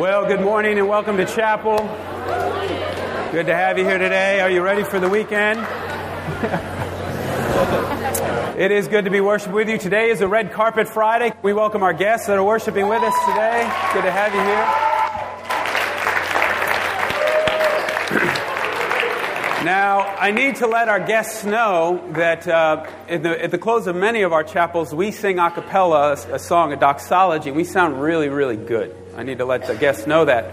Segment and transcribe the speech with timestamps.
[0.00, 1.76] Well, good morning and welcome to chapel.
[3.32, 4.40] Good to have you here today.
[4.40, 5.58] Are you ready for the weekend?
[8.58, 9.76] it is good to be worshiping with you.
[9.76, 11.34] Today is a red carpet Friday.
[11.42, 13.70] We welcome our guests that are worshiping with us today.
[13.92, 14.64] Good to have you here.
[19.62, 23.86] Now, I need to let our guests know that uh, at, the, at, the, close
[23.86, 27.50] of many of our chapels, we sing a cappella a, a song, a doxology.
[27.50, 28.96] We sound really, really good.
[29.20, 30.50] I need to let the guests know that.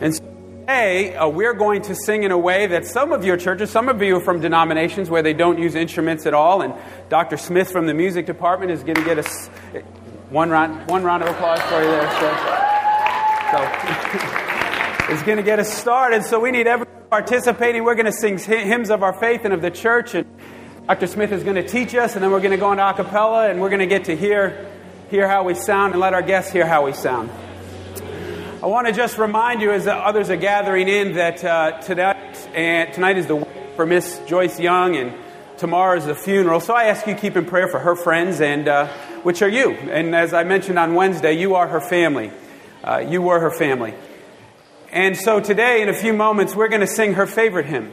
[0.00, 0.24] And so
[0.60, 3.90] today, uh, we're going to sing in a way that some of your churches, some
[3.90, 6.72] of you are from denominations where they don't use instruments at all, and
[7.10, 7.36] Dr.
[7.36, 9.48] Smith from the music department is going to get us
[10.30, 12.08] one round, one round of applause for you there.
[13.50, 16.24] So, is going to get us started.
[16.24, 17.84] So we need everyone participating.
[17.84, 20.24] We're going to sing hymns of our faith and of the church, and
[20.86, 21.08] Dr.
[21.08, 23.50] Smith is going to teach us, and then we're going to go into a cappella,
[23.50, 24.70] and we're going to get to hear,
[25.10, 27.30] hear how we sound and let our guests hear how we sound.
[28.60, 32.92] I want to just remind you, as others are gathering in, that uh, tonight, and
[32.92, 35.14] tonight is the for Miss Joyce Young, and
[35.58, 36.58] tomorrow is the funeral.
[36.58, 38.88] So I ask you keep in prayer for her friends, and uh,
[39.22, 39.70] which are you.
[39.70, 42.32] And as I mentioned on Wednesday, you are her family.
[42.82, 43.94] Uh, you were her family.
[44.90, 47.92] And so today, in a few moments, we're going to sing her favorite hymn.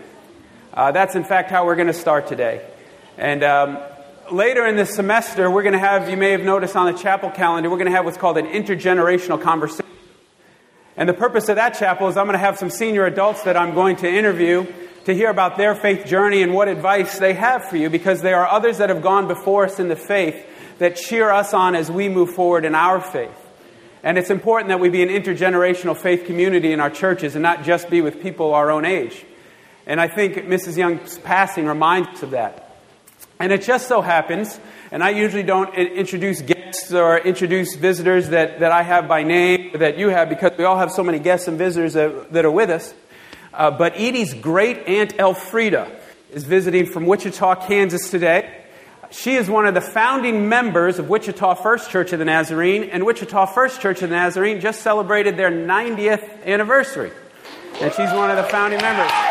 [0.73, 2.67] Uh, that's in fact how we're going to start today.
[3.19, 3.77] And um,
[4.31, 7.29] later in this semester, we're going to have, you may have noticed on the chapel
[7.29, 9.85] calendar, we're going to have what's called an intergenerational conversation.
[10.97, 13.57] And the purpose of that chapel is I'm going to have some senior adults that
[13.57, 14.65] I'm going to interview
[15.05, 18.39] to hear about their faith journey and what advice they have for you because there
[18.39, 20.45] are others that have gone before us in the faith
[20.79, 23.37] that cheer us on as we move forward in our faith.
[24.03, 27.63] And it's important that we be an intergenerational faith community in our churches and not
[27.63, 29.25] just be with people our own age.
[29.85, 30.77] And I think Mrs.
[30.77, 32.77] Young's passing reminds us of that.
[33.39, 34.59] And it just so happens,
[34.91, 36.41] and I usually don't introduce
[36.91, 40.77] or introduce visitors that, that I have by name, that you have, because we all
[40.77, 42.93] have so many guests and visitors that, that are with us.
[43.53, 45.91] Uh, but Edie's great aunt Elfrida
[46.31, 48.63] is visiting from Wichita, Kansas today.
[49.11, 53.05] She is one of the founding members of Wichita First Church of the Nazarene, and
[53.05, 57.11] Wichita First Church of the Nazarene just celebrated their 90th anniversary.
[57.79, 59.24] And she's one of the founding members.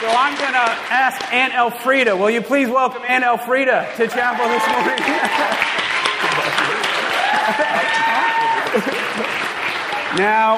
[0.00, 2.16] So I'm going to ask Aunt Elfrida.
[2.16, 4.98] Will you please welcome Aunt Elfrida to chapel this morning?
[10.18, 10.56] now,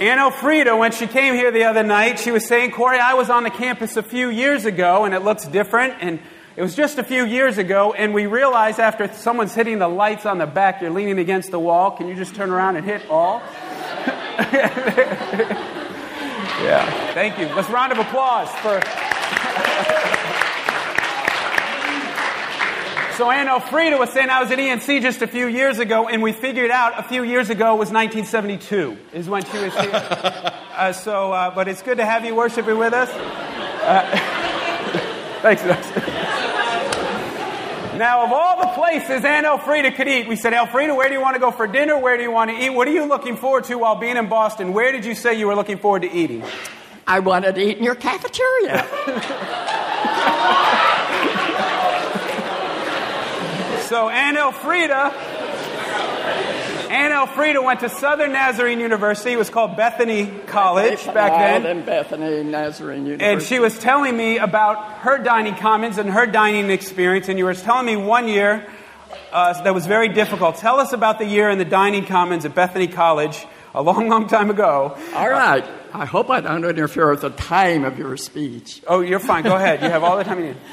[0.00, 3.28] Aunt Elfrida, when she came here the other night, she was saying, Corey, I was
[3.28, 5.96] on the campus a few years ago and it looks different.
[6.00, 6.18] And
[6.56, 10.24] it was just a few years ago, and we realized after someone's hitting the lights
[10.24, 11.90] on the back, you're leaning against the wall.
[11.90, 13.42] Can you just turn around and hit all?
[16.62, 17.14] Yeah.
[17.14, 17.46] Thank you.
[17.54, 18.80] Let's round of applause for.
[23.16, 26.22] so Aunt Elfrida was saying I was at ENC just a few years ago, and
[26.22, 29.90] we figured out a few years ago was 1972 is when she was here.
[29.92, 33.10] uh, so, uh, but it's good to have you worshiping with us.
[33.10, 34.18] Uh,
[35.42, 36.23] thanks,
[37.96, 41.20] Now, of all the places Aunt Elfrida could eat, we said, Elfrida, where do you
[41.20, 41.96] want to go for dinner?
[41.96, 42.70] Where do you want to eat?
[42.70, 44.72] What are you looking forward to while being in Boston?
[44.72, 46.42] Where did you say you were looking forward to eating?
[47.06, 48.78] I wanted to eat in your cafeteria.
[53.88, 55.14] so, Aunt Elfrida
[56.94, 59.32] Aunt Elfrida went to Southern Nazarene University.
[59.32, 61.66] It was called Bethany College back then.
[61.66, 63.32] And Bethany Nazarene University.
[63.32, 67.28] And she was telling me about her dining commons and her dining experience.
[67.28, 68.64] And you were telling me one year
[69.32, 70.54] uh, that was very difficult.
[70.56, 73.44] Tell us about the year in the dining commons at Bethany College
[73.74, 74.96] a long, long time ago.
[75.14, 75.64] All right.
[75.92, 78.82] I hope I don't interfere with the time of your speech.
[78.86, 79.42] Oh, you're fine.
[79.42, 79.82] Go ahead.
[79.82, 80.56] You have all the time you need.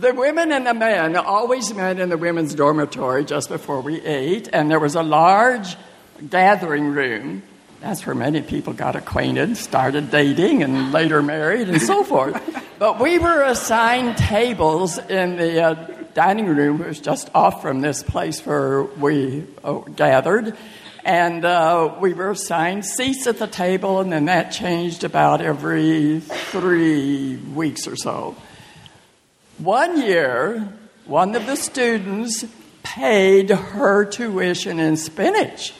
[0.00, 4.48] The women and the men always met in the women's dormitory just before we ate,
[4.50, 5.76] and there was a large
[6.30, 7.42] gathering room.
[7.80, 12.34] That's where many people got acquainted, started dating, and later married, and so forth.
[12.78, 15.74] But we were assigned tables in the uh,
[16.14, 20.56] dining room, which was just off from this place where we uh, gathered.
[21.04, 26.20] And uh, we were assigned seats at the table, and then that changed about every
[26.20, 28.34] three weeks or so.
[29.60, 30.66] One year,
[31.04, 32.46] one of the students
[32.82, 35.74] paid her tuition in spinach.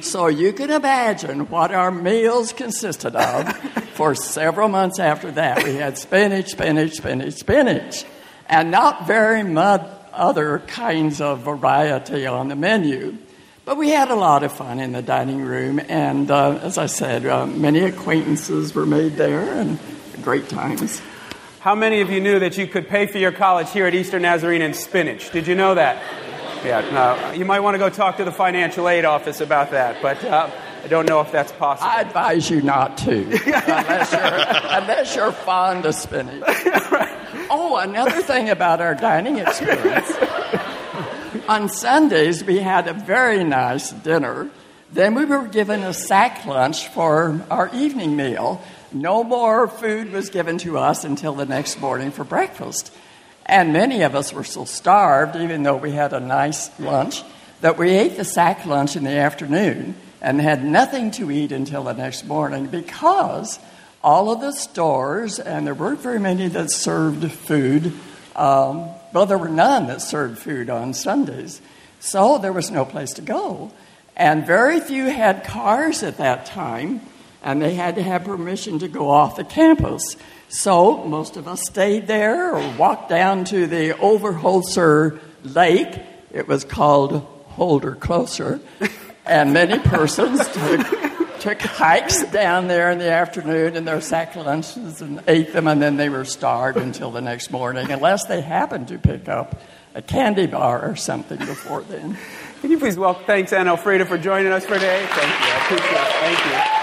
[0.00, 3.56] So you can imagine what our meals consisted of
[3.94, 5.64] for several months after that.
[5.64, 8.04] We had spinach, spinach, spinach, spinach,
[8.48, 13.18] and not very much other kinds of variety on the menu.
[13.64, 16.86] But we had a lot of fun in the dining room, and uh, as I
[16.86, 19.80] said, uh, many acquaintances were made there and
[20.22, 21.02] great times.
[21.60, 24.22] How many of you knew that you could pay for your college here at Eastern
[24.22, 25.30] Nazarene in spinach?
[25.30, 26.02] Did you know that?
[26.64, 30.00] Yeah, no, you might want to go talk to the financial aid office about that,
[30.00, 30.50] but uh,
[30.82, 31.90] I don't know if that's possible.
[31.90, 36.42] I advise you not to, unless, you're, unless you're fond of spinach.
[37.50, 40.10] Oh, another thing about our dining experience.
[41.46, 44.50] On Sundays, we had a very nice dinner.
[44.92, 48.60] Then we were given a sack lunch for our evening meal.
[48.92, 52.92] No more food was given to us until the next morning for breakfast.
[53.46, 57.22] And many of us were so starved, even though we had a nice lunch,
[57.60, 61.84] that we ate the sack lunch in the afternoon and had nothing to eat until
[61.84, 63.60] the next morning because
[64.02, 67.92] all of the stores, and there weren't very many that served food,
[68.34, 71.60] um, well, there were none that served food on Sundays.
[72.00, 73.70] So there was no place to go.
[74.16, 77.00] And very few had cars at that time,
[77.42, 80.16] and they had to have permission to go off the campus.
[80.48, 85.98] So most of us stayed there or walked down to the Overholser Lake.
[86.32, 88.60] It was called Holder Closer.
[89.24, 95.00] And many persons took, took hikes down there in the afternoon in their sack lunches
[95.00, 98.88] and ate them, and then they were starved until the next morning, unless they happened
[98.88, 99.60] to pick up
[99.94, 102.16] a candy bar or something before then.
[102.60, 105.06] Can you please welcome, thanks, Anna Elfrida, for joining us for today.
[105.10, 105.46] Thank you.
[105.46, 106.12] I appreciate it.
[106.20, 106.80] Thank you.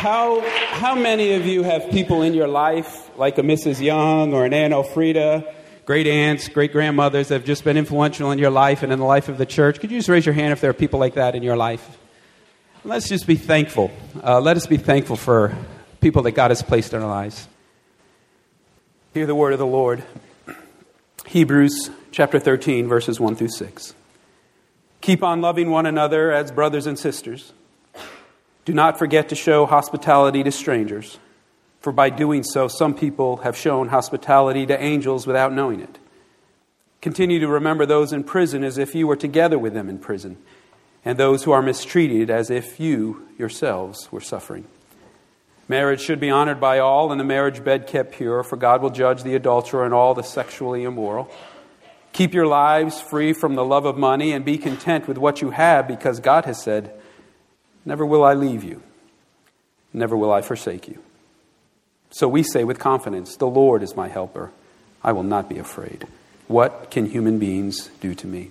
[0.00, 0.40] How,
[0.78, 3.82] how many of you have people in your life, like a Mrs.
[3.82, 5.54] Young or an Anna Elfrida,
[5.84, 9.04] great aunts, great grandmothers that have just been influential in your life and in the
[9.04, 9.78] life of the church?
[9.78, 11.98] Could you just raise your hand if there are people like that in your life?
[12.82, 13.90] Let's just be thankful.
[14.22, 15.54] Uh, let us be thankful for
[16.00, 17.46] people that God has placed in our lives.
[19.12, 20.04] Hear the word of the Lord.
[21.26, 23.92] Hebrews chapter 13, verses 1 through 6.
[25.00, 27.52] Keep on loving one another as brothers and sisters.
[28.64, 31.18] Do not forget to show hospitality to strangers,
[31.80, 35.98] for by doing so, some people have shown hospitality to angels without knowing it.
[37.00, 40.36] Continue to remember those in prison as if you were together with them in prison,
[41.04, 44.66] and those who are mistreated as if you yourselves were suffering.
[45.70, 48.90] Marriage should be honored by all, and the marriage bed kept pure, for God will
[48.90, 51.30] judge the adulterer and all the sexually immoral.
[52.12, 55.50] Keep your lives free from the love of money and be content with what you
[55.50, 56.92] have, because God has said,
[57.84, 58.82] Never will I leave you,
[59.92, 60.98] never will I forsake you.
[62.10, 64.50] So we say with confidence, The Lord is my helper.
[65.04, 66.04] I will not be afraid.
[66.48, 68.50] What can human beings do to me?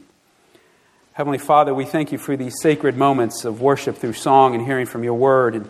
[1.11, 4.85] Heavenly Father, we thank you for these sacred moments of worship through song and hearing
[4.85, 5.69] from your word and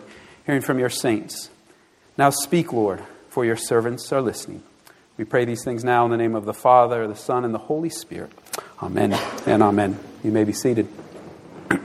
[0.50, 1.48] hearing from your saints.
[2.18, 4.64] Now speak, Lord, for your servants are listening.
[5.16, 7.58] We pray these things now in the name of the Father, the Son, and the
[7.58, 8.32] Holy Spirit.
[8.82, 9.12] Amen
[9.46, 10.00] and amen.
[10.24, 10.88] You may be seated.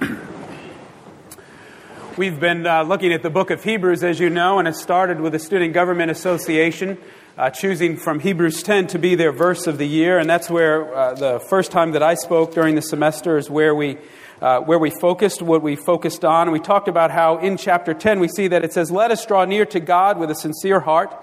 [2.17, 5.21] We've been uh, looking at the book of Hebrews, as you know, and it started
[5.21, 6.97] with the Student Government Association
[7.38, 10.17] uh, choosing from Hebrews 10 to be their verse of the year.
[10.17, 13.75] And that's where uh, the first time that I spoke during the semester is where
[13.75, 14.00] we,
[14.41, 16.51] uh, where we focused, what we focused on.
[16.51, 19.45] We talked about how in chapter 10 we see that it says, Let us draw
[19.45, 21.15] near to God with a sincere heart.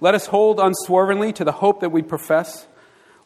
[0.00, 2.66] Let us hold unswervingly to the hope that we profess.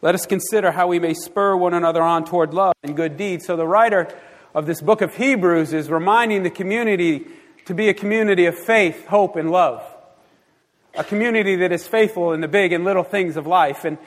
[0.00, 3.46] Let us consider how we may spur one another on toward love and good deeds.
[3.46, 4.08] So the writer
[4.54, 7.26] of this book of Hebrews is reminding the community
[7.66, 9.82] to be a community of faith, hope, and love.
[10.94, 13.84] A community that is faithful in the big and little things of life.
[13.84, 13.98] And,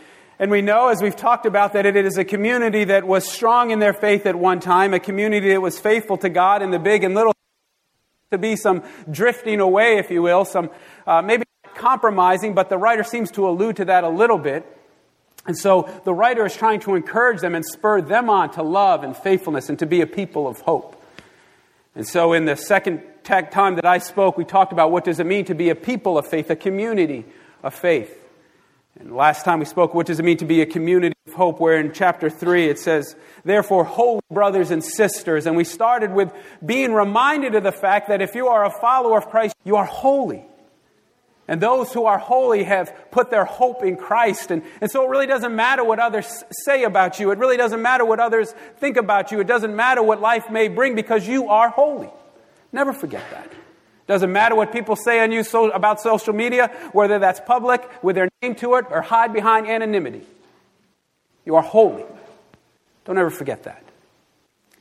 [0.42, 3.70] and we know, as we've talked about, that it is a community that was strong
[3.70, 6.80] in their faith at one time, a community that was faithful to God in the
[6.80, 7.36] big and little
[8.32, 10.72] to be some drifting away, if you will, some
[11.06, 11.44] uh, maybe
[11.76, 14.66] compromising, but the writer seems to allude to that a little bit.
[15.46, 19.04] And so the writer is trying to encourage them and spur them on to love
[19.04, 21.00] and faithfulness and to be a people of hope.
[21.94, 25.28] And so in the second time that I spoke, we talked about what does it
[25.28, 27.26] mean to be a people of faith, a community
[27.62, 28.18] of faith.
[29.00, 31.60] And last time we spoke, what does it mean to be a community of hope?
[31.60, 35.46] Where in chapter 3 it says, Therefore, holy brothers and sisters.
[35.46, 36.32] And we started with
[36.66, 39.86] being reminded of the fact that if you are a follower of Christ, you are
[39.86, 40.46] holy.
[41.48, 44.52] And those who are holy have put their hope in Christ.
[44.52, 47.32] And, and so it really doesn't matter what others say about you.
[47.32, 49.40] It really doesn't matter what others think about you.
[49.40, 52.10] It doesn't matter what life may bring because you are holy.
[52.72, 53.52] Never forget that.
[54.08, 58.16] Doesn't matter what people say on you so, about social media, whether that's public with
[58.16, 60.24] their name to it or hide behind anonymity.
[61.46, 62.04] You are holy.
[63.06, 63.84] Don't ever forget that.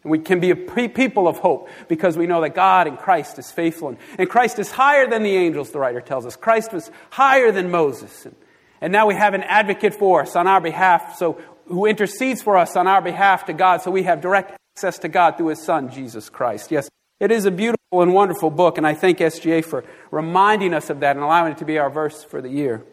[0.02, 3.38] And we can be a people of hope because we know that God and Christ
[3.38, 3.96] is faithful.
[4.18, 6.36] And Christ is higher than the angels, the writer tells us.
[6.36, 8.24] Christ was higher than Moses.
[8.24, 8.34] And,
[8.80, 12.56] and now we have an advocate for us on our behalf, so who intercedes for
[12.56, 15.62] us on our behalf to God, so we have direct access to God through his
[15.62, 16.70] Son, Jesus Christ.
[16.70, 16.88] Yes,
[17.20, 21.00] it is a beautiful and wonderful book, and I thank SGA for reminding us of
[21.00, 22.84] that and allowing it to be our verse for the year.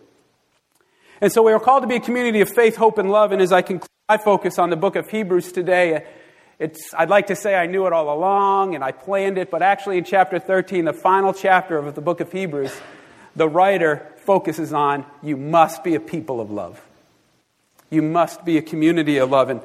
[1.21, 3.31] And so we are called to be a community of faith, hope, and love.
[3.31, 6.07] And as I conclude my focus on the book of Hebrews today,
[6.57, 9.61] it's, I'd like to say I knew it all along and I planned it, but
[9.61, 12.75] actually in chapter 13, the final chapter of the book of Hebrews,
[13.35, 16.81] the writer focuses on you must be a people of love.
[17.91, 19.61] You must be a community of love and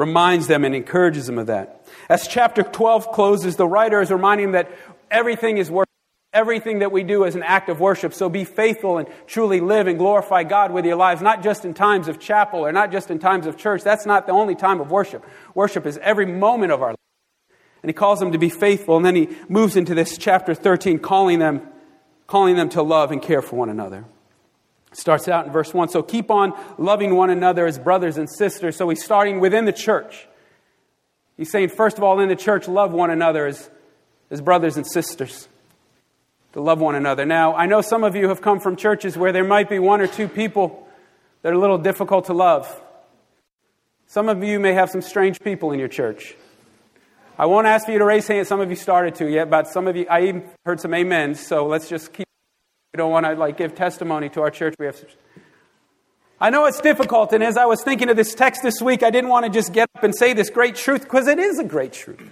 [0.00, 1.86] reminds them and encourages them of that.
[2.08, 4.72] As chapter 12 closes, the writer is reminding them that
[5.10, 5.86] everything is worth
[6.32, 8.14] Everything that we do is an act of worship.
[8.14, 11.74] So be faithful and truly live and glorify God with your lives, not just in
[11.74, 13.82] times of chapel or not just in times of church.
[13.82, 15.26] That's not the only time of worship.
[15.56, 16.96] Worship is every moment of our life.
[17.82, 18.96] And he calls them to be faithful.
[18.96, 21.66] And then he moves into this chapter 13, calling them,
[22.28, 24.04] calling them to love and care for one another.
[24.92, 25.88] Starts out in verse 1.
[25.88, 28.76] So keep on loving one another as brothers and sisters.
[28.76, 30.26] So he's starting within the church.
[31.36, 33.70] He's saying, first of all, in the church, love one another as,
[34.30, 35.48] as brothers and sisters
[36.52, 37.24] to love one another.
[37.24, 40.00] Now, I know some of you have come from churches where there might be one
[40.00, 40.86] or two people
[41.42, 42.80] that are a little difficult to love.
[44.06, 46.34] Some of you may have some strange people in your church.
[47.38, 48.48] I won't ask for you to raise hands.
[48.48, 51.40] Some of you started to yet, but some of you, I even heard some amens,
[51.40, 52.29] so let's just keep.
[52.92, 54.74] We don't want to like give testimony to our church.
[54.78, 55.00] We have.
[56.40, 59.10] I know it's difficult, and as I was thinking of this text this week, I
[59.10, 61.64] didn't want to just get up and say this great truth because it is a
[61.64, 62.22] great truth.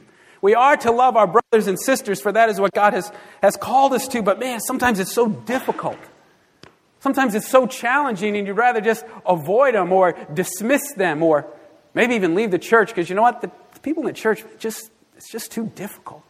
[0.41, 3.57] We are to love our brothers and sisters, for that is what God has, has
[3.57, 4.23] called us to.
[4.23, 5.99] But man, sometimes it's so difficult.
[7.01, 11.47] Sometimes it's so challenging, and you'd rather just avoid them or dismiss them or
[11.95, 13.43] maybe even leave the church because you know what?
[13.43, 13.51] The,
[13.83, 16.25] people in the church, just, it's just too difficult.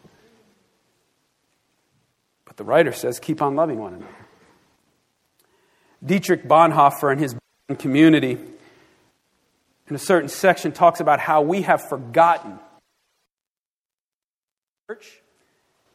[2.58, 4.12] The writer says, keep on loving one another.
[6.04, 7.36] Dietrich Bonhoeffer and his
[7.78, 8.36] community,
[9.88, 12.58] in a certain section, talks about how we have forgotten
[14.88, 15.20] church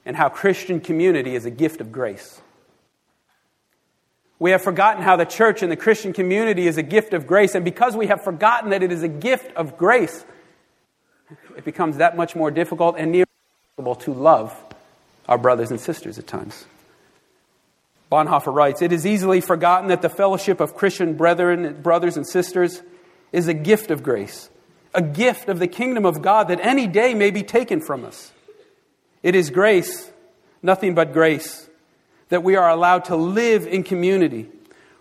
[0.06, 2.40] and how Christian community is a gift of grace.
[4.40, 7.56] We have forgotten how the church and the Christian community is a gift of grace,
[7.56, 10.24] and because we have forgotten that it is a gift of grace,
[11.58, 13.26] it becomes that much more difficult and near
[13.78, 14.63] impossible to love
[15.28, 16.66] our brothers and sisters at times.
[18.12, 22.82] Bonhoeffer writes, It is easily forgotten that the fellowship of Christian brethren, brothers and sisters
[23.32, 24.50] is a gift of grace,
[24.94, 28.32] a gift of the kingdom of God that any day may be taken from us.
[29.24, 30.12] It is grace,
[30.62, 31.68] nothing but grace,
[32.30, 34.50] that we are allowed to live in community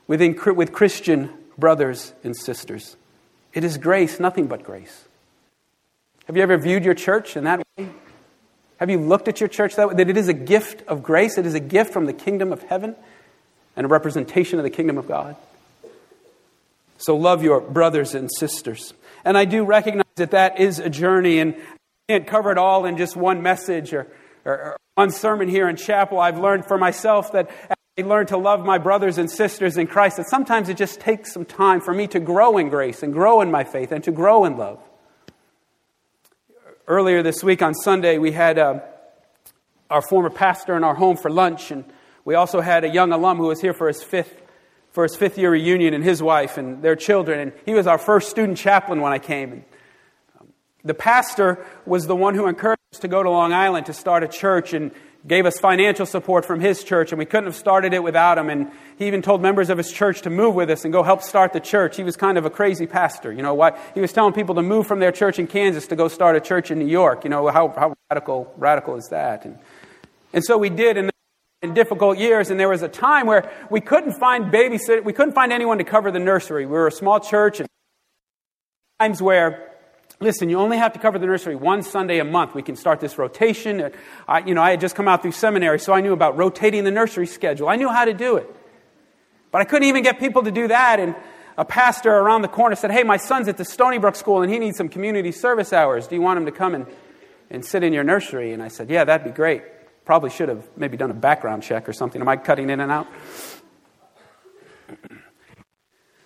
[0.07, 2.97] with Christian brothers and sisters.
[3.53, 5.05] It is grace, nothing but grace.
[6.27, 7.91] Have you ever viewed your church in that way?
[8.83, 9.95] Have you looked at your church that way?
[9.95, 12.65] That it is a gift of grace, it is a gift from the kingdom of
[12.65, 12.97] heaven
[13.77, 15.37] and a representation of the kingdom of God.
[16.99, 18.93] So love your brothers and sisters.
[19.25, 22.85] And I do recognize that that is a journey, and I can't cover it all
[22.85, 24.09] in just one message or,
[24.45, 26.19] or, or one sermon here in chapel.
[26.19, 27.53] I've learned for myself that
[27.97, 31.33] I learned to love my brothers and sisters in Christ, that sometimes it just takes
[31.33, 34.11] some time for me to grow in grace and grow in my faith and to
[34.11, 34.81] grow in love.
[36.93, 38.81] Earlier this week on Sunday, we had uh,
[39.89, 41.87] our former pastor in our home for lunch, and
[42.27, 44.43] we also had a young alum who was here for his fifth
[44.91, 47.41] for his fifth year reunion and his wife and their children.
[47.41, 49.53] And he was our first student chaplain when I came.
[49.53, 49.65] And
[50.85, 54.23] the pastor was the one who encouraged us to go to Long Island to start
[54.23, 54.91] a church and
[55.27, 58.51] gave us financial support from his church, and we couldn't have started it without him.
[58.51, 61.23] And he even told members of his church to move with us and go help
[61.23, 61.97] start the church.
[61.97, 63.33] He was kind of a crazy pastor.
[63.33, 65.97] You know, why he was telling people to move from their church in Kansas to
[65.97, 67.25] go start a church in New York.
[67.25, 69.45] You know, how, how radical, radical is that?
[69.45, 69.59] And,
[70.33, 71.11] and so we did in,
[71.63, 75.35] in difficult years, and there was a time where we couldn't find babysitter, we couldn't
[75.35, 76.67] find anyone to cover the nursery.
[76.67, 77.69] We were a small church, and
[78.99, 79.72] times where
[80.23, 82.55] Listen, you only have to cover the nursery one Sunday a month.
[82.55, 83.91] We can start this rotation.
[84.29, 86.85] I, you know, I had just come out through seminary, so I knew about rotating
[86.85, 87.69] the nursery schedule.
[87.69, 88.49] I knew how to do it.
[89.51, 91.01] But I couldn't even get people to do that.
[91.01, 91.17] And
[91.59, 94.53] a pastor around the corner said, Hey, my son's at the Stony Brook School and
[94.53, 96.07] he needs some community service hours.
[96.07, 96.87] Do you want him to come and,
[97.51, 98.53] and sit in your nursery?
[98.53, 99.63] And I said, Yeah, that'd be great.
[100.05, 102.21] Probably should have maybe done a background check or something.
[102.21, 103.09] Am I cutting in and out?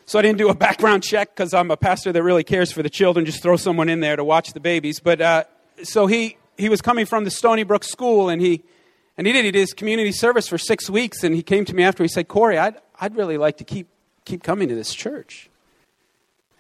[0.09, 2.83] So I didn't do a background check because I'm a pastor that really cares for
[2.83, 3.27] the children.
[3.27, 5.01] Just throw someone in there to watch the babies.
[5.01, 5.45] But uh,
[5.83, 8.63] so he he was coming from the Stony Brook School, and he
[9.19, 11.25] and he did, he did his community service for six weeks.
[11.25, 12.05] And he came to me after.
[12.05, 13.89] He said, "Corey, I'd I'd really like to keep
[14.25, 15.51] keep coming to this church."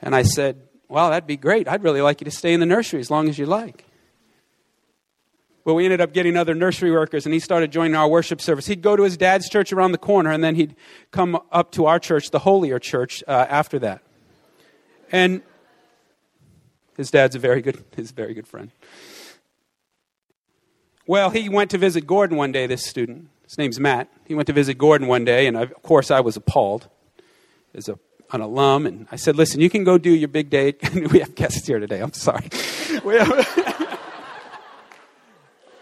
[0.02, 1.68] And I said, "Well, that'd be great.
[1.68, 3.86] I'd really like you to stay in the nursery as long as you like."
[5.66, 8.68] Well, we ended up getting other nursery workers, and he started joining our worship service.
[8.68, 10.76] He'd go to his dad's church around the corner, and then he'd
[11.11, 14.00] come up to our church, the Holier Church, uh, after that.
[15.11, 15.42] And
[16.96, 18.70] his dad's a very good, his very good friend.
[21.04, 23.28] Well, he went to visit Gordon one day, this student.
[23.42, 24.08] His name's Matt.
[24.25, 26.88] He went to visit Gordon one day, and of course I was appalled
[27.75, 27.99] as a,
[28.30, 30.75] an alum, and I said, "Listen, you can go do your big day."
[31.11, 32.00] we have guests here today.
[32.00, 32.49] I'm sorry.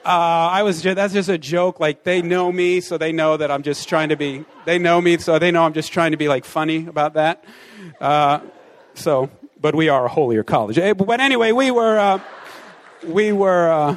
[0.04, 0.08] uh,
[0.52, 1.80] I was just, that's just a joke.
[1.80, 4.44] Like they know me, so they know that I'm just trying to be.
[4.66, 7.44] They know me, so they know I'm just trying to be like funny about that.
[8.00, 8.40] Uh,
[8.94, 9.30] so,
[9.60, 10.78] but we are a holier college.
[10.78, 12.20] Eh, but anyway, we were uh,
[13.06, 13.70] we were.
[13.70, 13.96] Uh,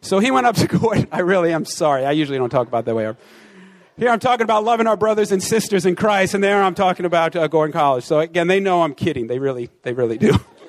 [0.00, 1.06] so he went up to court.
[1.10, 2.04] I really am sorry.
[2.04, 3.12] I usually don't talk about that way.
[3.98, 7.04] Here I'm talking about loving our brothers and sisters in Christ, and there I'm talking
[7.04, 8.04] about uh, Gordon College.
[8.04, 9.26] So again, they know I'm kidding.
[9.26, 10.38] They really, they really do.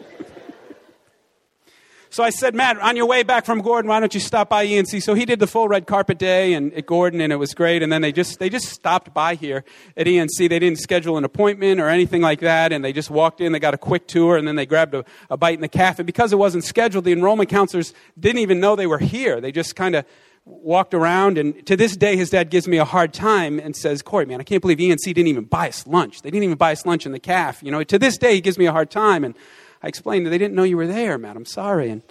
[2.13, 4.67] So I said, Matt, on your way back from Gordon, why don't you stop by
[4.67, 5.01] ENC?
[5.01, 7.81] So he did the full red carpet day and at Gordon, and it was great.
[7.81, 9.63] And then they just they just stopped by here
[9.97, 10.37] at ENC.
[10.37, 13.51] They didn't schedule an appointment or anything like that, and they just walked in.
[13.51, 16.01] They got a quick tour, and then they grabbed a, a bite in the cafe.
[16.01, 19.41] And because it wasn't scheduled, the enrollment counselors didn't even know they were here.
[19.41, 20.05] They just kind of
[20.45, 24.03] walked around, and to this day, his dad gives me a hard time and says,
[24.03, 26.21] Corey, man, I can't believe ENC didn't even buy us lunch.
[26.21, 27.63] They didn't even buy us lunch in the calf.
[27.63, 29.33] You know, to this day, he gives me a hard time, and
[29.83, 31.35] I explained that they didn't know you were there, Matt.
[31.35, 31.89] I'm sorry.
[31.89, 32.01] And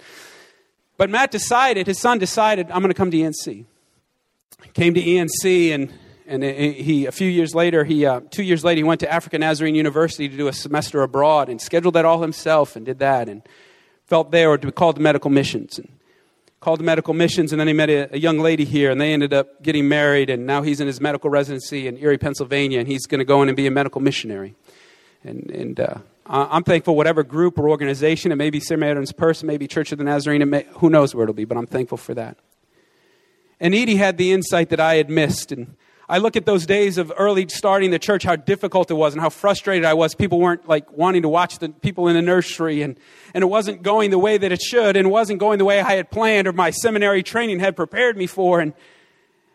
[0.95, 3.65] but Matt decided, his son decided, I'm going to come to ENC.
[4.73, 5.91] Came to ENC, and,
[6.27, 9.41] and he, a few years later, he, uh, two years later, he went to African
[9.41, 13.27] Nazarene University to do a semester abroad and scheduled that all himself and did that
[13.27, 13.41] and
[14.05, 15.79] felt there to be called to medical missions.
[15.79, 15.89] And
[16.59, 19.11] called to medical missions, and then he met a, a, young lady here, and they
[19.11, 22.87] ended up getting married, and now he's in his medical residency in Erie, Pennsylvania, and
[22.87, 24.55] he's going to go in and be a medical missionary.
[25.25, 29.45] And, and uh, I'm thankful whatever group or organization, it may be Samaritan's Purse, it
[29.45, 31.97] may be Church of the Nazarene, may, who knows where it'll be, but I'm thankful
[31.97, 32.37] for that.
[33.59, 35.51] And Edie had the insight that I had missed.
[35.51, 35.75] And
[36.09, 39.21] I look at those days of early starting the church, how difficult it was and
[39.21, 40.15] how frustrated I was.
[40.15, 42.97] People weren't like wanting to watch the people in the nursery and,
[43.33, 45.95] and it wasn't going the way that it should and wasn't going the way I
[45.95, 48.59] had planned or my seminary training had prepared me for.
[48.59, 48.73] And,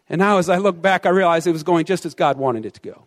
[0.09, 2.65] and now as I look back, I realize it was going just as God wanted
[2.65, 3.05] it to go.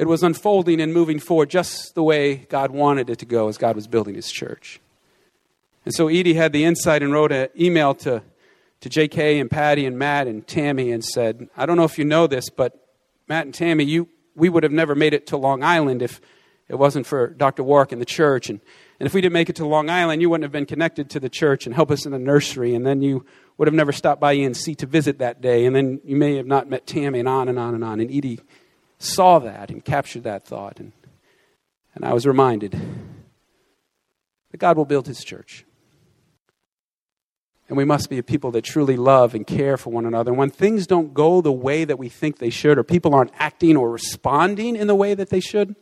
[0.00, 3.58] It was unfolding and moving forward just the way God wanted it to go as
[3.58, 4.80] God was building his church.
[5.84, 8.22] And so Edie had the insight and wrote an email to,
[8.80, 12.06] to JK and Patty and Matt and Tammy and said, I don't know if you
[12.06, 12.82] know this, but
[13.28, 16.18] Matt and Tammy, you, we would have never made it to Long Island if
[16.70, 17.62] it wasn't for Dr.
[17.62, 18.48] Wark and the church.
[18.48, 18.58] And,
[19.00, 21.20] and if we didn't make it to Long Island, you wouldn't have been connected to
[21.20, 22.74] the church and help us in the nursery.
[22.74, 23.26] And then you
[23.58, 25.66] would have never stopped by ENC to visit that day.
[25.66, 28.00] And then you may have not met Tammy and on and on and on.
[28.00, 28.40] And Edie
[29.00, 30.78] saw that and captured that thought.
[30.78, 30.92] And,
[31.94, 32.78] and I was reminded
[34.52, 35.64] that God will build his church.
[37.68, 40.32] And we must be a people that truly love and care for one another.
[40.32, 43.32] And when things don't go the way that we think they should, or people aren't
[43.38, 45.76] acting or responding in the way that they should,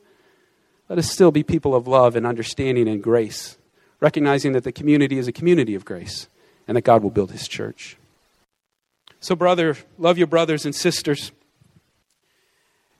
[0.88, 3.56] let us still be people of love and understanding and grace,
[4.00, 6.28] recognizing that the community is a community of grace
[6.66, 7.96] and that God will build his church.
[9.20, 11.32] So, brother, love your brothers and sisters.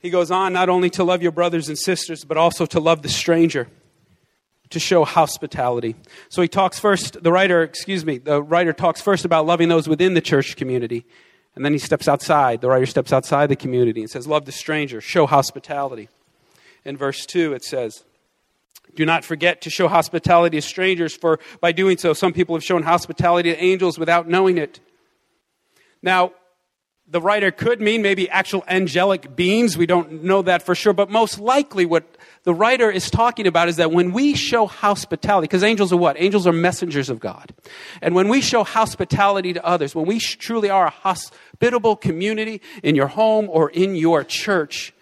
[0.00, 3.02] He goes on not only to love your brothers and sisters, but also to love
[3.02, 3.68] the stranger,
[4.70, 5.96] to show hospitality.
[6.28, 9.88] So he talks first, the writer, excuse me, the writer talks first about loving those
[9.88, 11.04] within the church community.
[11.56, 12.60] And then he steps outside.
[12.60, 16.08] The writer steps outside the community and says, Love the stranger, show hospitality.
[16.84, 18.04] In verse 2, it says,
[18.94, 22.62] Do not forget to show hospitality to strangers, for by doing so, some people have
[22.62, 24.78] shown hospitality to angels without knowing it.
[26.00, 26.32] Now,
[27.10, 29.78] the writer could mean maybe actual angelic beings.
[29.78, 30.92] We don't know that for sure.
[30.92, 32.04] But most likely, what
[32.44, 36.20] the writer is talking about is that when we show hospitality, because angels are what?
[36.20, 37.54] Angels are messengers of God.
[38.02, 42.94] And when we show hospitality to others, when we truly are a hospitable community in
[42.94, 44.92] your home or in your church,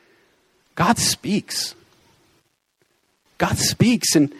[0.76, 1.74] God speaks.
[3.38, 4.14] God speaks.
[4.14, 4.32] And,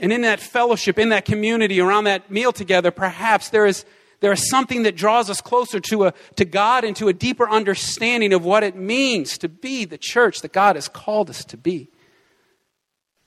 [0.00, 3.84] and in that fellowship, in that community, around that meal together, perhaps there is
[4.24, 7.46] there is something that draws us closer to, a, to God and to a deeper
[7.46, 11.58] understanding of what it means to be the church that God has called us to
[11.58, 11.90] be.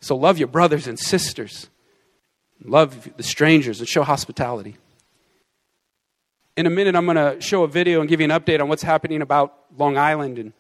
[0.02, 1.70] So love your brothers and sisters,
[2.66, 4.76] love the strangers, and show hospitality.
[6.56, 8.68] In a minute, I'm going to show a video and give you an update on
[8.68, 10.40] what's happening about Long Island.
[10.40, 10.52] And,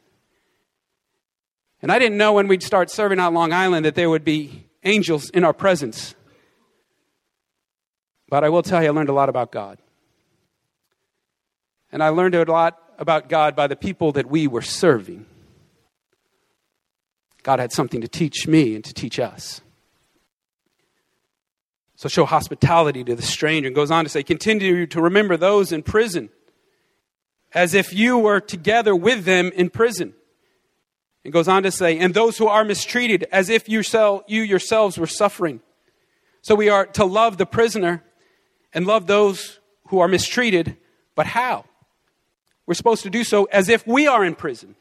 [1.82, 4.65] and I didn't know when we'd start serving on Long Island that there would be
[4.84, 6.13] angels in our presence.
[8.30, 9.80] But I will tell you, I learned a lot about God.
[11.97, 15.25] And I learned a lot about God by the people that we were serving.
[17.41, 19.62] God had something to teach me and to teach us.
[21.95, 23.65] So show hospitality to the stranger.
[23.65, 26.29] And goes on to say, continue to remember those in prison
[27.51, 30.13] as if you were together with them in prison.
[31.23, 33.81] And goes on to say, and those who are mistreated as if you,
[34.27, 35.62] you yourselves were suffering.
[36.43, 38.03] So we are to love the prisoner
[38.71, 40.77] and love those who are mistreated,
[41.15, 41.65] but how?
[42.67, 44.75] We're supposed to do so as if we are in prison.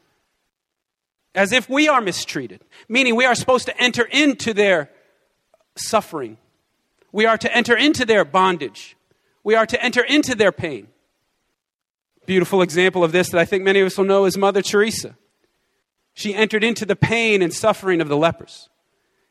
[1.35, 4.89] as if we are mistreated, meaning we are supposed to enter into their
[5.75, 6.37] suffering.
[7.11, 8.97] We are to enter into their bondage.
[9.43, 10.87] We are to enter into their pain.
[12.25, 15.15] Beautiful example of this that I think many of us will know is Mother Teresa.
[16.15, 18.67] She entered into the pain and suffering of the lepers.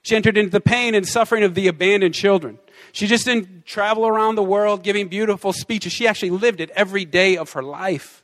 [0.03, 2.61] She entered into the pain and suffering of the abandoned children.
[2.93, 5.93] She just didn't travel around the world giving beautiful speeches.
[5.93, 8.23] She actually lived it every day of her life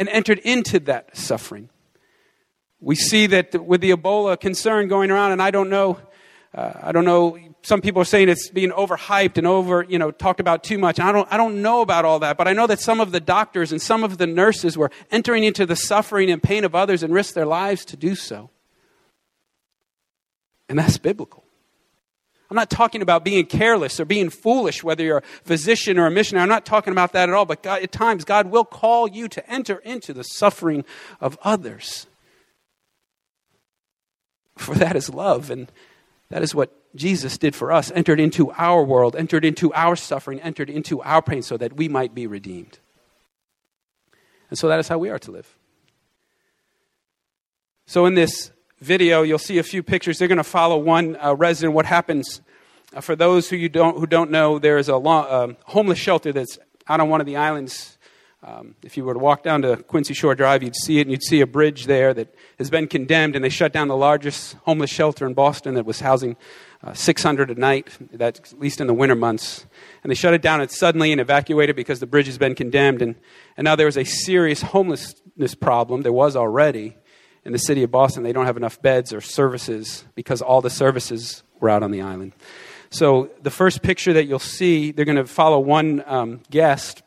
[0.00, 1.68] and entered into that suffering.
[2.80, 6.00] We see that with the Ebola concern going around, and I don't know,
[6.54, 7.38] uh, I don't know.
[7.62, 10.98] Some people are saying it's being overhyped and over, you know, talked about too much.
[10.98, 13.20] I don't, I don't know about all that, but I know that some of the
[13.20, 17.02] doctors and some of the nurses were entering into the suffering and pain of others
[17.02, 18.48] and risked their lives to do so.
[20.70, 21.44] And that's biblical.
[22.50, 26.10] I'm not talking about being careless or being foolish, whether you're a physician or a
[26.10, 26.42] missionary.
[26.42, 27.46] I'm not talking about that at all.
[27.46, 30.84] But God, at times, God will call you to enter into the suffering
[31.20, 32.08] of others.
[34.56, 35.50] For that is love.
[35.50, 35.70] And
[36.28, 40.40] that is what Jesus did for us entered into our world, entered into our suffering,
[40.40, 42.80] entered into our pain so that we might be redeemed.
[44.48, 45.56] And so that is how we are to live.
[47.86, 50.18] So, in this video, you'll see a few pictures.
[50.18, 51.74] They're going to follow one uh, resident.
[51.74, 52.40] What happens
[52.94, 54.58] uh, for those who you don't who don't know?
[54.58, 57.98] There is a uh, homeless shelter that's out on one of the islands.
[58.42, 61.10] Um, if you were to walk down to Quincy Shore Drive, you'd see it, and
[61.10, 64.54] you'd see a bridge there that has been condemned, and they shut down the largest
[64.62, 66.38] homeless shelter in Boston that was housing
[66.82, 69.66] uh, 600 a night, that's at least in the winter months.
[70.02, 73.02] And they shut it down and suddenly and evacuated because the bridge has been condemned.
[73.02, 73.16] And,
[73.58, 76.00] and now there is a serious homelessness problem.
[76.00, 76.96] There was already
[77.44, 80.70] in the city of Boston, they don't have enough beds or services because all the
[80.70, 82.32] services were out on the island.
[82.90, 87.02] So, the first picture that you'll see, they're going to follow one um, guest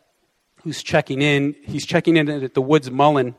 [0.64, 1.56] who's checking in.
[1.64, 3.36] He's checking in at the Woods Mullen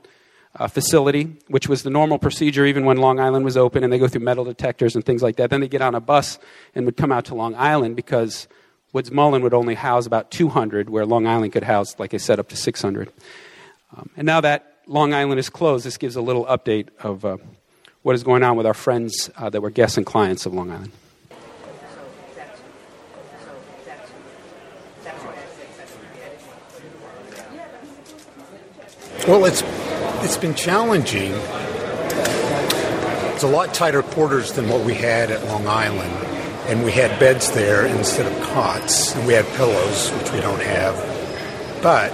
[0.57, 3.99] uh, facility, which was the normal procedure even when Long Island was open, and they
[3.99, 5.51] go through metal detectors and things like that.
[5.51, 6.39] Then they get on a bus
[6.75, 8.47] and would come out to Long Island because
[8.93, 12.39] Woods Mullen would only house about 200, where Long Island could house, like I said,
[12.39, 13.11] up to 600.
[13.97, 17.39] Um, and now that Long Island is closed, this gives a little update of uh,
[18.03, 20.71] what is going on with our friends uh, that were guests and clients of Long
[20.71, 20.93] Island.
[29.27, 29.63] Well, it's
[30.23, 31.33] it's been challenging.
[33.33, 36.13] It's a lot tighter quarters than what we had at Long Island,
[36.69, 40.61] and we had beds there instead of cots, and we had pillows, which we don't
[40.61, 40.95] have.
[41.83, 42.13] But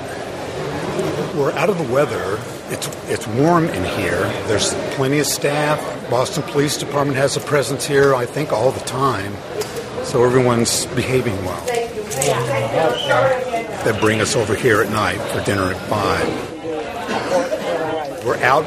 [1.36, 2.38] we're out of the weather
[2.70, 4.20] it's it's warm in here.
[4.46, 5.80] There's plenty of staff.
[6.08, 9.34] Boston Police Department has a presence here, I think, all the time.
[10.04, 11.60] So everyone's behaving well.
[13.84, 16.28] They bring us over here at night for dinner at five.
[18.24, 18.64] We're out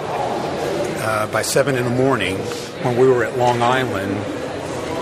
[1.02, 2.36] uh, by seven in the morning.
[2.84, 4.18] When we were at Long Island,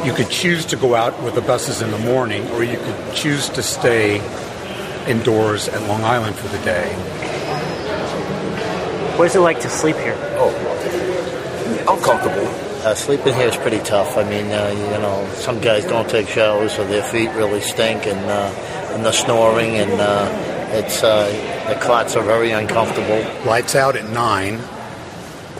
[0.05, 3.15] you could choose to go out with the buses in the morning, or you could
[3.15, 4.17] choose to stay
[5.07, 7.10] indoors at Long Island for the day.
[9.21, 10.15] What is it like to sleep here?
[10.39, 10.49] Oh,
[11.87, 12.47] uncomfortable.
[12.83, 14.17] Uh, sleeping here is pretty tough.
[14.17, 18.07] I mean, uh, you know, some guys don't take showers, so their feet really stink,
[18.07, 18.51] and uh,
[18.95, 20.27] and the snoring, and uh,
[20.75, 21.27] it's uh,
[21.69, 23.23] the cots are very uncomfortable.
[23.45, 24.59] Lights out at nine,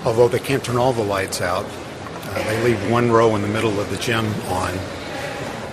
[0.06, 1.68] although they can't turn all the lights out.
[1.68, 4.74] Uh, they leave one row in the middle of the gym on.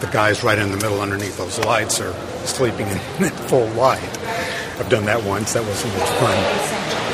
[0.00, 2.12] The guys right in the middle underneath those lights are
[2.44, 2.98] sleeping in
[3.48, 4.18] full light.
[4.78, 5.54] I've done that once.
[5.54, 7.07] That wasn't much fun.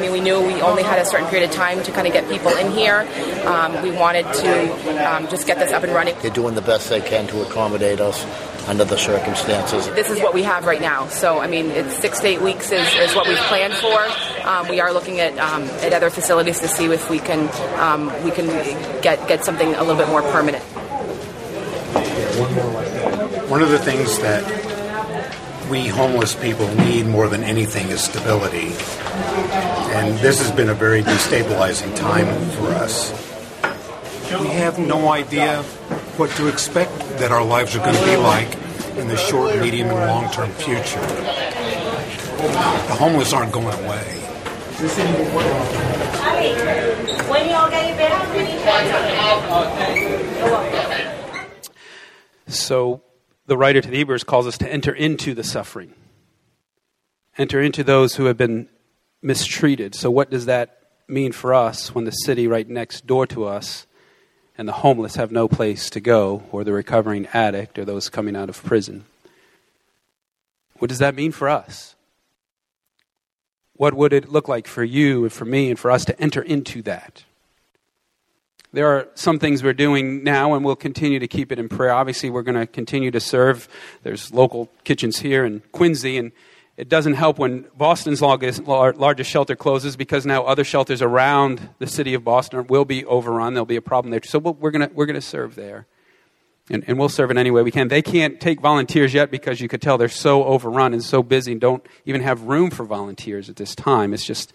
[0.00, 2.14] I mean, we knew we only had a certain period of time to kind of
[2.14, 3.06] get people in here.
[3.44, 6.14] Um, we wanted to um, just get this up and running.
[6.22, 8.24] They're doing the best they can to accommodate us
[8.66, 9.88] under the circumstances.
[9.88, 11.08] This is what we have right now.
[11.08, 14.48] So, I mean, it's six to eight weeks is, is what we've planned for.
[14.48, 18.06] Um, we are looking at, um, at other facilities to see if we can um,
[18.24, 18.46] we can
[19.02, 20.64] get get something a little bit more permanent.
[23.50, 24.59] One of the things that
[25.70, 28.72] we homeless people need more than anything is stability.
[29.94, 33.12] And this has been a very destabilizing time for us.
[34.40, 35.62] We have no idea
[36.16, 38.52] what to expect that our lives are going to be like
[38.96, 41.00] in the short, medium, and long term future.
[42.88, 44.16] The homeless aren't going away.
[52.48, 53.02] So
[53.50, 55.92] the writer to the Hebrews calls us to enter into the suffering,
[57.36, 58.68] enter into those who have been
[59.20, 59.94] mistreated.
[59.94, 63.86] So, what does that mean for us when the city right next door to us
[64.56, 68.36] and the homeless have no place to go, or the recovering addict, or those coming
[68.36, 69.04] out of prison?
[70.78, 71.96] What does that mean for us?
[73.80, 76.42] what would it look like for you and for me and for us to enter
[76.42, 77.24] into that?
[78.72, 81.92] There are some things we're doing now, and we'll continue to keep it in prayer.
[81.92, 83.68] Obviously, we're going to continue to serve.
[84.04, 86.30] There's local kitchens here in Quincy, and
[86.76, 91.86] it doesn't help when Boston's largest, largest shelter closes because now other shelters around the
[91.88, 93.54] city of Boston will be overrun.
[93.54, 94.20] There'll be a problem there.
[94.24, 95.86] So we're going we're to serve there.
[96.70, 97.88] And, and we'll serve in any way we can.
[97.88, 101.50] They can't take volunteers yet because you could tell they're so overrun and so busy
[101.50, 104.14] and don't even have room for volunteers at this time.
[104.14, 104.52] It's just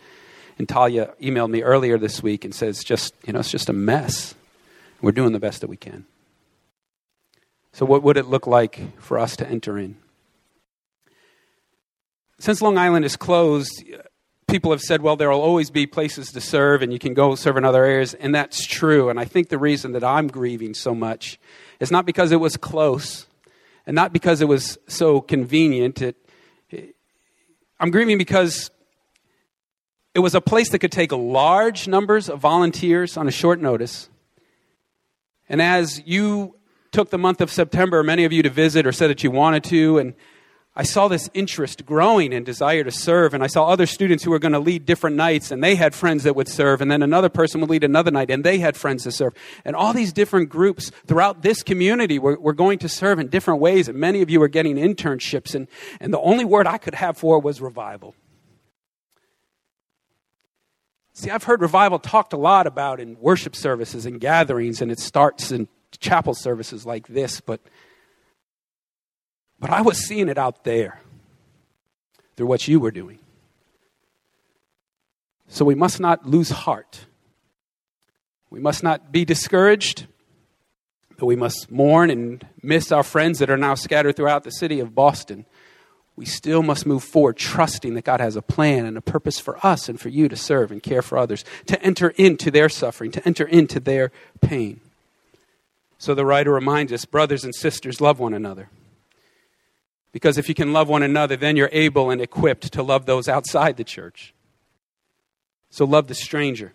[0.57, 3.73] and Talia emailed me earlier this week and says, just, you know, it's just a
[3.73, 4.35] mess.
[5.01, 6.05] We're doing the best that we can.
[7.73, 9.97] So, what would it look like for us to enter in?
[12.39, 13.83] Since Long Island is closed,
[14.47, 17.35] people have said, well, there will always be places to serve and you can go
[17.35, 18.13] serve in other areas.
[18.13, 19.09] And that's true.
[19.09, 21.39] And I think the reason that I'm grieving so much
[21.79, 23.25] is not because it was close
[23.85, 26.01] and not because it was so convenient.
[26.01, 26.15] It,
[27.79, 28.71] I'm grieving because
[30.15, 34.09] it was a place that could take large numbers of volunteers on a short notice.
[35.49, 36.55] And as you
[36.91, 39.65] took the month of September, many of you to visit or said that you wanted
[39.65, 40.13] to, and
[40.73, 43.33] I saw this interest growing and desire to serve.
[43.33, 45.93] And I saw other students who were going to lead different nights, and they had
[45.93, 46.81] friends that would serve.
[46.81, 49.33] And then another person would lead another night, and they had friends to serve.
[49.65, 53.59] And all these different groups throughout this community were, were going to serve in different
[53.59, 53.89] ways.
[53.89, 55.55] And many of you were getting internships.
[55.55, 55.67] And,
[55.99, 58.15] and the only word I could have for was revival.
[61.17, 64.99] See, I've heard revival talked a lot about in worship services and gatherings, and it
[64.99, 65.69] starts in
[66.01, 67.61] chapel services like this, but,
[69.57, 70.99] but I was seeing it out there
[72.35, 73.19] through what you were doing.
[75.47, 77.05] So we must not lose heart.
[78.49, 80.07] We must not be discouraged,
[81.17, 84.81] but we must mourn and miss our friends that are now scattered throughout the city
[84.81, 85.45] of Boston
[86.15, 89.63] we still must move forward, trusting that God has a plan and a purpose for
[89.65, 93.11] us and for you to serve and care for others, to enter into their suffering,
[93.11, 94.79] to enter into their pain.
[95.97, 98.69] So the writer reminds us brothers and sisters, love one another.
[100.13, 103.27] Because if you can love one another, then you're able and equipped to love those
[103.27, 104.33] outside the church.
[105.69, 106.71] So love the stranger,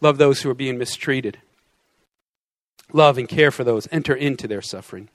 [0.00, 1.38] love those who are being mistreated,
[2.92, 5.08] love and care for those, enter into their suffering.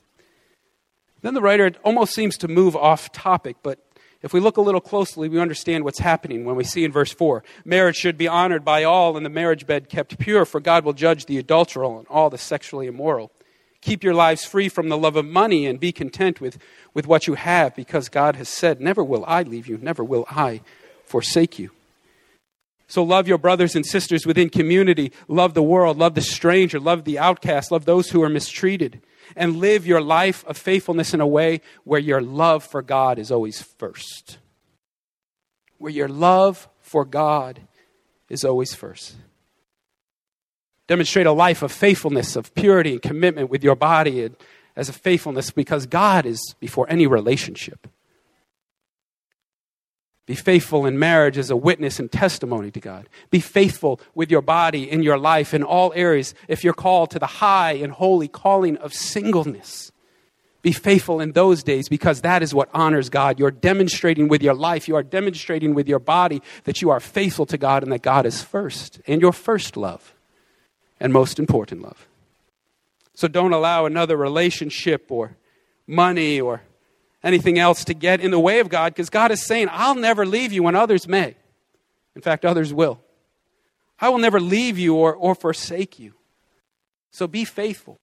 [1.22, 3.80] Then the writer almost seems to move off topic, but
[4.22, 7.14] if we look a little closely, we understand what's happening when we see in verse
[7.14, 10.84] 4 marriage should be honored by all and the marriage bed kept pure, for God
[10.84, 13.32] will judge the adulteral and all the sexually immoral.
[13.82, 16.58] Keep your lives free from the love of money and be content with,
[16.96, 20.26] with what you have, because God has said, Never will I leave you, never will
[20.28, 20.62] I
[21.06, 21.70] forsake you.
[22.88, 27.04] So love your brothers and sisters within community, love the world, love the stranger, love
[27.04, 29.02] the outcast, love those who are mistreated
[29.36, 33.32] and live your life of faithfulness in a way where your love for God is
[33.32, 34.38] always first.
[35.78, 37.62] Where your love for God
[38.30, 39.16] is always first.
[40.88, 44.30] Demonstrate a life of faithfulness, of purity and commitment with your body
[44.76, 47.88] as a faithfulness because God is before any relationship.
[50.26, 53.08] Be faithful in marriage as a witness and testimony to God.
[53.30, 57.20] Be faithful with your body in your life in all areas if you're called to
[57.20, 59.92] the high and holy calling of singleness.
[60.64, 63.38] Be faithful in those days because that is what honors God.
[63.38, 67.46] You're demonstrating with your life, you are demonstrating with your body that you are faithful
[67.46, 70.16] to God and that God is first and your first love
[71.00, 72.08] and most important love.
[73.14, 75.38] So don't allow another relationship or
[75.86, 76.64] money or
[77.26, 80.26] anything else to get in the way of God because God is saying, I'll never
[80.26, 81.36] leave you when others may.
[82.16, 83.02] In fact, others will.
[84.00, 86.14] I will never leave you or, or forsake you.
[87.12, 88.00] So be faithful.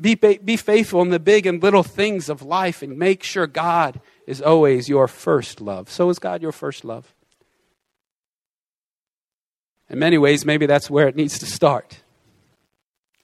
[0.00, 4.00] Be, be faithful in the big and little things of life and make sure God
[4.26, 5.90] is always your first love.
[5.90, 7.12] So is God your first love.
[9.90, 12.00] In many ways, maybe that's where it needs to start.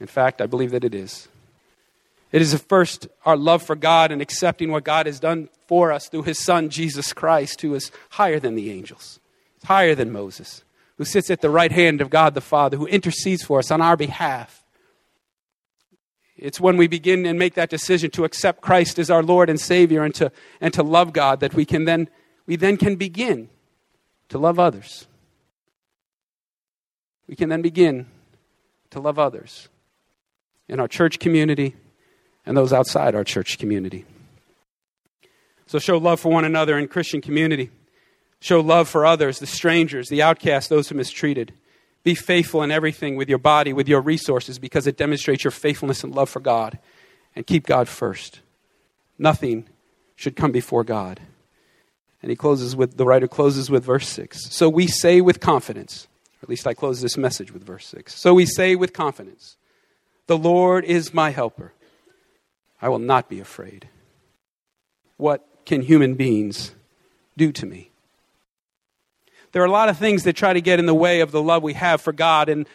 [0.01, 1.29] In fact, I believe that it is.
[2.31, 5.93] It is the first our love for God and accepting what God has done for
[5.93, 9.19] us through his Son, Jesus Christ, who is higher than the angels,
[9.65, 10.63] higher than Moses,
[10.97, 13.81] who sits at the right hand of God the Father, who intercedes for us on
[13.81, 14.65] our behalf.
[16.37, 19.59] It's when we begin and make that decision to accept Christ as our Lord and
[19.59, 22.09] Savior and to, and to love God that we can then
[22.47, 23.51] we then can begin
[24.31, 25.07] to love others.
[27.27, 28.07] We can then begin
[28.91, 29.69] to love others
[30.67, 31.77] in our church community
[32.49, 34.07] and those outside our church community.
[35.67, 37.71] So show love for one another in Christian community.
[38.41, 41.53] Show love for others, the strangers, the outcasts, those who are mistreated.
[42.05, 46.03] Be faithful in everything with your body, with your resources, because it demonstrates your faithfulness
[46.03, 46.79] and love for God.
[47.37, 48.41] And keep God first.
[49.19, 49.69] Nothing
[50.17, 51.21] should come before God.
[52.23, 54.47] And he closes with, the writer closes with verse 6.
[54.51, 56.09] So we say with confidence,
[56.41, 58.15] or at least I close this message with verse 6.
[58.15, 59.59] So we say with confidence,
[60.29, 61.75] The Lord is my helper.
[62.81, 63.89] I will not be afraid.
[65.17, 66.73] What can human beings
[67.37, 67.91] do to me?
[69.53, 71.43] There are a lot of things that try to get in the way of the
[71.43, 72.67] love we have for God and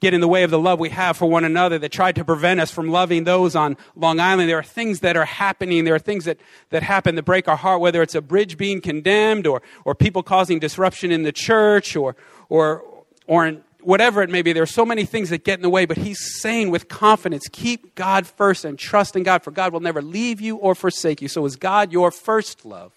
[0.00, 2.24] get in the way of the love we have for one another that try to
[2.24, 4.48] prevent us from loving those on Long Island.
[4.48, 5.84] There are things that are happening.
[5.84, 6.38] There are things that,
[6.70, 10.22] that happen that break our heart, whether it's a bridge being condemned or, or people
[10.22, 12.14] causing disruption in the church or,
[12.48, 12.84] or,
[13.26, 14.52] or whatever it may be.
[14.52, 17.46] There are so many things that get in the way, but he's saying with confidence,
[17.50, 21.22] keep God first and trust in God, for God will never leave you or forsake
[21.22, 21.28] you.
[21.28, 22.92] So is God your first love?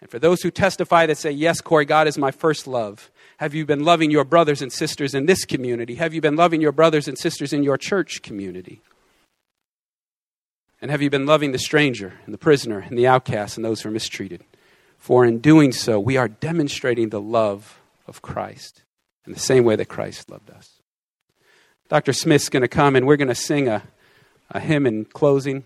[0.00, 3.54] And for those who testify that say, Yes, Corey, God is my first love, have
[3.54, 5.94] you been loving your brothers and sisters in this community?
[5.96, 8.80] Have you been loving your brothers and sisters in your church community?
[10.82, 13.82] And have you been loving the stranger and the prisoner and the outcast and those
[13.82, 14.42] who are mistreated?
[14.98, 18.82] For in doing so, we are demonstrating the love of Christ
[19.30, 20.80] in the same way that Christ loved us.
[21.88, 22.12] Dr.
[22.12, 23.84] Smith's going to come and we're going to sing a,
[24.50, 25.62] a hymn in closing.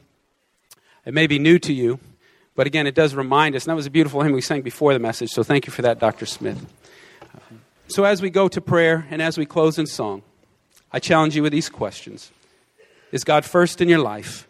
[1.07, 1.99] It may be new to you,
[2.55, 3.65] but again, it does remind us.
[3.65, 5.81] And that was a beautiful hymn we sang before the message, so thank you for
[5.81, 6.27] that, Dr.
[6.27, 6.63] Smith.
[7.89, 10.23] So, as we go to prayer and as we close in song,
[10.93, 12.31] I challenge you with these questions
[13.13, 14.47] Is God first in your life?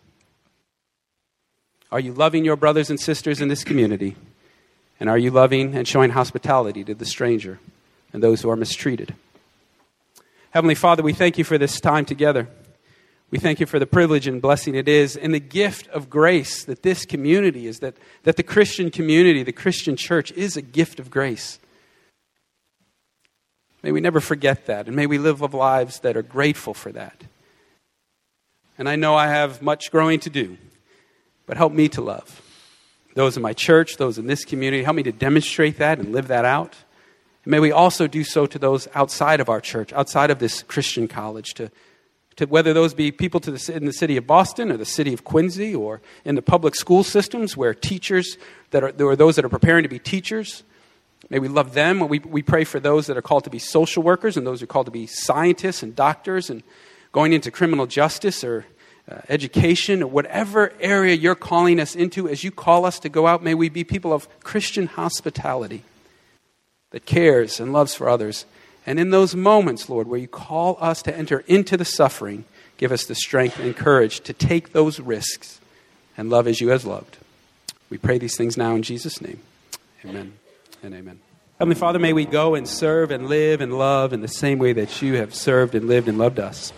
[1.93, 4.17] Are you loving your brothers and sisters in this community?
[4.99, 7.61] And are you loving and showing hospitality to the stranger
[8.15, 9.15] and those who are mistreated?
[10.51, 12.49] Heavenly Father, we thank you for this time together.
[13.31, 16.65] We thank you for the privilege and blessing it is and the gift of grace
[16.65, 21.01] that this community is, that, that the Christian community, the Christian church, is a gift
[21.01, 21.59] of grace.
[23.83, 27.25] May we never forget that, and may we live lives that are grateful for that.
[28.79, 30.57] And I know I have much growing to do,
[31.45, 32.41] but help me to love
[33.15, 34.83] those in my church, those in this community.
[34.83, 36.77] Help me to demonstrate that and live that out.
[37.45, 40.63] And may we also do so to those outside of our church, outside of this
[40.63, 41.71] Christian college, to,
[42.37, 45.25] to whether those be people the, in the city of Boston or the city of
[45.25, 48.39] Quincy or in the public school systems where teachers
[48.71, 50.63] that are, there are those that are preparing to be teachers
[51.31, 52.01] May we love them.
[52.09, 54.65] We, we pray for those that are called to be social workers and those who
[54.65, 56.63] are called to be scientists and doctors and
[57.13, 58.67] going into criminal justice or
[59.11, 63.27] uh, education or whatever area you're calling us into as you call us to go
[63.27, 63.43] out.
[63.43, 65.83] May we be people of Christian hospitality
[66.95, 68.47] that cares and loves for others.
[68.87, 72.45] And in those moments, Lord, where you call us to enter into the suffering,
[72.77, 75.59] give us the strength and courage to take those risks
[76.17, 77.17] and love as you have loved.
[77.91, 79.41] We pray these things now in Jesus' name.
[80.05, 80.35] Amen
[80.85, 81.19] and amen.
[81.59, 84.73] Heavenly Father, may we go and serve and live and love in the same way
[84.75, 86.73] that you have served and lived and loved us.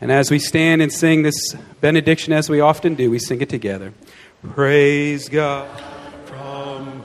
[0.00, 3.48] And as we stand and sing this benediction, as we often do, we sing it
[3.48, 3.92] together.
[4.52, 5.68] Praise God.
[6.26, 7.00] From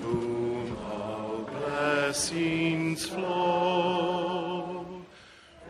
[2.12, 4.86] blessings flow.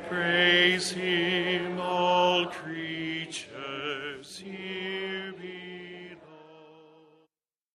[0.09, 1.50] Praise Him,